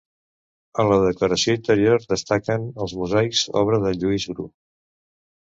[0.83, 4.49] En la decoració interior destaquen els mosaics, obra de Lluís Bru.